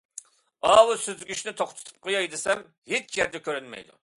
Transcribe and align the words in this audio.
ئاۋۇ 0.69 0.95
سۈزگۈچنى 1.03 1.53
توختىتىپ 1.59 2.01
قوياي 2.09 2.31
دېسەم، 2.37 2.65
ھېچ 2.95 3.21
يەردە 3.23 3.47
كۆرۈنمەيدۇ. 3.51 4.01